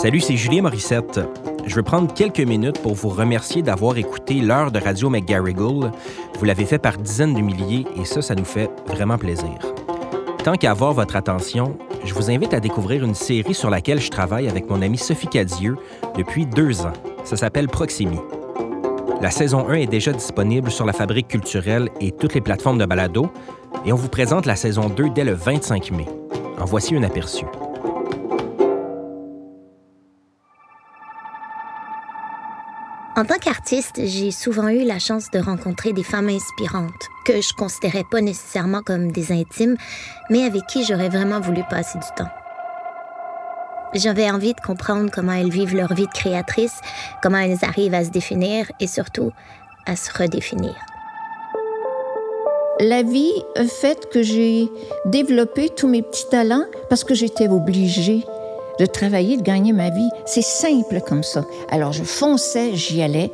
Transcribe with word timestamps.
Salut, 0.00 0.20
c'est 0.20 0.36
Julien 0.36 0.62
Morissette. 0.62 1.18
Je 1.66 1.74
veux 1.74 1.82
prendre 1.82 2.14
quelques 2.14 2.38
minutes 2.38 2.80
pour 2.82 2.94
vous 2.94 3.08
remercier 3.08 3.62
d'avoir 3.62 3.96
écouté 3.96 4.34
l'heure 4.34 4.70
de 4.70 4.78
Radio 4.78 5.10
McGarrigle. 5.10 5.90
Vous 6.38 6.44
l'avez 6.44 6.66
fait 6.66 6.78
par 6.78 6.98
dizaines 6.98 7.34
de 7.34 7.40
milliers 7.40 7.84
et 7.96 8.04
ça, 8.04 8.22
ça 8.22 8.36
nous 8.36 8.44
fait 8.44 8.70
vraiment 8.86 9.18
plaisir. 9.18 9.58
Tant 10.44 10.54
qu'à 10.54 10.70
avoir 10.70 10.92
votre 10.92 11.16
attention, 11.16 11.76
je 12.04 12.14
vous 12.14 12.30
invite 12.30 12.54
à 12.54 12.60
découvrir 12.60 13.02
une 13.02 13.16
série 13.16 13.54
sur 13.54 13.70
laquelle 13.70 14.00
je 14.00 14.08
travaille 14.08 14.48
avec 14.48 14.70
mon 14.70 14.82
amie 14.82 14.98
Sophie 14.98 15.26
Cadieux 15.26 15.76
depuis 16.16 16.46
deux 16.46 16.82
ans. 16.82 16.92
Ça 17.24 17.36
s'appelle 17.36 17.66
Proximi. 17.66 18.20
La 19.20 19.32
saison 19.32 19.68
1 19.68 19.74
est 19.74 19.86
déjà 19.88 20.12
disponible 20.12 20.70
sur 20.70 20.86
la 20.86 20.92
Fabrique 20.92 21.26
culturelle 21.26 21.88
et 22.00 22.12
toutes 22.12 22.34
les 22.34 22.40
plateformes 22.40 22.78
de 22.78 22.86
balado, 22.86 23.32
et 23.84 23.92
on 23.92 23.96
vous 23.96 24.08
présente 24.08 24.46
la 24.46 24.54
saison 24.54 24.88
2 24.90 25.10
dès 25.10 25.24
le 25.24 25.32
25 25.32 25.90
mai. 25.90 26.06
En 26.60 26.66
voici 26.66 26.94
un 26.94 27.02
aperçu. 27.02 27.46
En 33.18 33.24
tant 33.24 33.38
qu'artiste, 33.38 34.00
j'ai 34.04 34.30
souvent 34.30 34.68
eu 34.68 34.84
la 34.84 35.00
chance 35.00 35.28
de 35.32 35.40
rencontrer 35.40 35.92
des 35.92 36.04
femmes 36.04 36.28
inspirantes, 36.28 37.08
que 37.24 37.40
je 37.40 37.52
considérais 37.52 38.04
pas 38.08 38.20
nécessairement 38.20 38.80
comme 38.80 39.10
des 39.10 39.32
intimes, 39.32 39.76
mais 40.30 40.44
avec 40.44 40.64
qui 40.68 40.84
j'aurais 40.84 41.08
vraiment 41.08 41.40
voulu 41.40 41.64
passer 41.68 41.98
du 41.98 42.06
temps. 42.16 42.30
J'avais 43.92 44.30
envie 44.30 44.54
de 44.54 44.60
comprendre 44.60 45.10
comment 45.12 45.32
elles 45.32 45.50
vivent 45.50 45.74
leur 45.74 45.94
vie 45.94 46.06
de 46.06 46.12
créatrice, 46.12 46.80
comment 47.20 47.38
elles 47.38 47.64
arrivent 47.64 47.94
à 47.94 48.04
se 48.04 48.10
définir 48.10 48.70
et 48.78 48.86
surtout 48.86 49.32
à 49.84 49.96
se 49.96 50.16
redéfinir. 50.16 50.76
La 52.78 53.02
vie 53.02 53.32
a 53.56 53.64
fait 53.64 54.08
que 54.10 54.22
j'ai 54.22 54.70
développé 55.06 55.70
tous 55.70 55.88
mes 55.88 56.02
petits 56.02 56.28
talents 56.30 56.66
parce 56.88 57.02
que 57.02 57.14
j'étais 57.14 57.48
obligée 57.48 58.24
de 58.78 58.86
travailler, 58.86 59.36
de 59.36 59.42
gagner 59.42 59.72
ma 59.72 59.90
vie. 59.90 60.08
C'est 60.26 60.42
simple 60.42 61.00
comme 61.00 61.22
ça. 61.22 61.44
Alors 61.70 61.92
je 61.92 62.04
fonçais, 62.04 62.74
j'y 62.74 63.02
allais. 63.02 63.30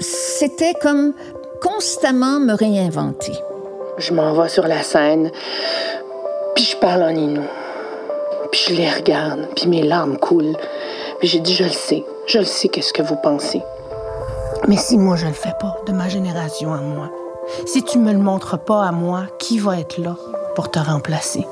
C'était 0.00 0.74
comme 0.74 1.12
constamment 1.60 2.40
me 2.40 2.54
réinventer. 2.54 3.32
Je 3.98 4.12
m'en 4.12 4.32
vais 4.34 4.48
sur 4.48 4.66
la 4.66 4.82
scène, 4.82 5.30
puis 6.54 6.64
je 6.64 6.76
parle 6.76 7.02
en 7.02 7.10
inou. 7.10 7.44
Puis 8.50 8.66
je 8.68 8.74
les 8.74 8.90
regarde, 8.90 9.48
puis 9.54 9.68
mes 9.68 9.82
larmes 9.82 10.18
coulent. 10.18 10.56
Puis 11.20 11.28
j'ai 11.28 11.40
dit, 11.40 11.54
je 11.54 11.64
le 11.64 11.70
sais, 11.70 12.04
je 12.26 12.38
le 12.38 12.44
sais 12.44 12.68
qu'est-ce 12.68 12.92
que 12.92 13.02
vous 13.02 13.16
pensez. 13.16 13.62
Mais 14.68 14.76
si 14.76 14.98
moi 14.98 15.16
je 15.16 15.26
le 15.26 15.32
fais 15.32 15.54
pas, 15.60 15.76
de 15.86 15.92
ma 15.92 16.08
génération 16.08 16.72
à 16.72 16.78
moi, 16.78 17.10
si 17.66 17.82
tu 17.82 17.98
me 17.98 18.12
le 18.12 18.18
montres 18.18 18.58
pas 18.58 18.84
à 18.84 18.92
moi, 18.92 19.24
qui 19.38 19.58
va 19.58 19.78
être 19.78 19.98
là 19.98 20.16
pour 20.54 20.70
te 20.70 20.78
remplacer? 20.78 21.46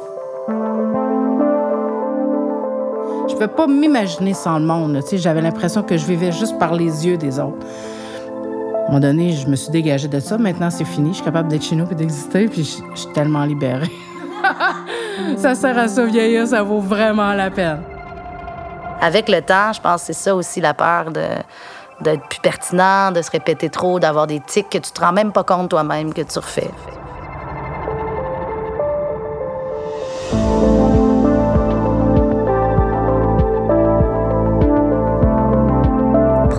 Je 3.40 3.46
peux 3.46 3.52
pas 3.52 3.66
m'imaginer 3.66 4.34
sans 4.34 4.58
le 4.58 4.66
monde. 4.66 5.00
J'avais 5.10 5.40
l'impression 5.40 5.82
que 5.82 5.96
je 5.96 6.04
vivais 6.04 6.30
juste 6.30 6.58
par 6.58 6.74
les 6.74 7.06
yeux 7.06 7.16
des 7.16 7.38
autres. 7.38 7.56
À 7.64 8.80
un 8.82 8.86
moment 8.88 9.00
donné, 9.00 9.32
je 9.32 9.46
me 9.46 9.56
suis 9.56 9.70
dégagée 9.70 10.08
de 10.08 10.20
ça. 10.20 10.36
Maintenant, 10.36 10.68
c'est 10.68 10.84
fini. 10.84 11.12
Je 11.12 11.14
suis 11.14 11.24
capable 11.24 11.48
d'être 11.48 11.62
chez 11.62 11.74
nous 11.74 11.90
et 11.90 11.94
d'exister, 11.94 12.48
puis 12.48 12.64
je, 12.64 12.82
je 12.94 13.00
suis 13.00 13.12
tellement 13.14 13.44
libérée. 13.44 13.90
ça 15.38 15.54
sert 15.54 15.78
à 15.78 15.88
ça 15.88 16.04
vieillir, 16.04 16.46
ça 16.48 16.62
vaut 16.62 16.80
vraiment 16.80 17.32
la 17.32 17.50
peine. 17.50 17.80
Avec 19.00 19.30
le 19.30 19.40
temps, 19.40 19.72
je 19.72 19.80
pense 19.80 20.02
que 20.02 20.06
c'est 20.08 20.22
ça 20.22 20.36
aussi 20.36 20.60
la 20.60 20.74
peur 20.74 21.10
de 21.10 21.24
d'être 22.02 22.28
plus 22.28 22.40
pertinent, 22.40 23.10
de 23.10 23.22
se 23.22 23.30
répéter 23.30 23.70
trop, 23.70 24.00
d'avoir 24.00 24.26
des 24.26 24.40
tics 24.40 24.68
que 24.68 24.78
tu 24.78 24.90
te 24.90 25.00
rends 25.00 25.12
même 25.12 25.32
pas 25.32 25.44
compte 25.44 25.70
toi-même 25.70 26.12
que 26.12 26.22
tu 26.22 26.38
refais. 26.38 26.70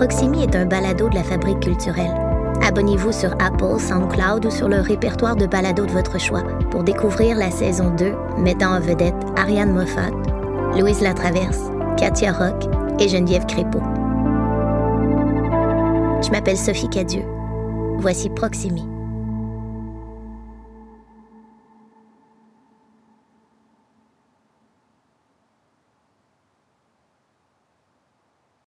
Proximi 0.02 0.42
est 0.42 0.56
un 0.56 0.66
balado 0.66 1.08
de 1.08 1.14
la 1.14 1.22
Fabrique 1.22 1.60
culturelle. 1.60 2.12
Abonnez-vous 2.60 3.12
sur 3.12 3.30
Apple, 3.40 3.78
SoundCloud 3.78 4.44
ou 4.44 4.50
sur 4.50 4.68
le 4.68 4.80
répertoire 4.80 5.36
de 5.36 5.46
balados 5.46 5.86
de 5.86 5.92
votre 5.92 6.18
choix 6.18 6.42
pour 6.72 6.82
découvrir 6.82 7.36
la 7.36 7.52
saison 7.52 7.94
2 7.94 8.12
mettant 8.38 8.74
en 8.74 8.80
vedette 8.80 9.14
Ariane 9.36 9.72
Moffat, 9.72 10.10
Louise 10.76 11.02
Latraverse, 11.02 11.70
Katia 11.96 12.32
Rock 12.32 12.64
et 12.98 13.08
Geneviève 13.08 13.46
Crépeau. 13.46 13.78
Je 16.20 16.32
m'appelle 16.32 16.58
Sophie 16.58 16.88
Cadieux. 16.88 17.24
Voici 17.98 18.28
Proximi. 18.28 18.91